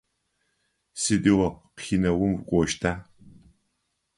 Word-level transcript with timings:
Сыдигъо 1.01 1.49
кинэум 1.77 2.33
укӏощта? 2.39 2.91